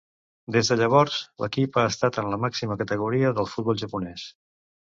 Des 0.53 0.71
de 0.71 0.77
llavors, 0.79 1.17
l'equip 1.43 1.77
ha 1.81 1.85
estat 1.91 2.19
en 2.23 2.31
la 2.31 2.39
màxima 2.47 2.81
categoria 2.83 3.33
del 3.41 3.51
futbol 3.55 3.81
japonès. 3.87 4.27